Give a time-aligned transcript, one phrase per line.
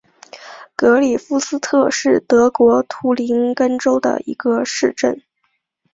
[0.75, 5.21] 格里夫斯特是德国图林根州的一个市镇。